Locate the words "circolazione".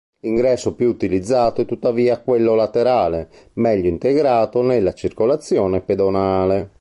4.93-5.79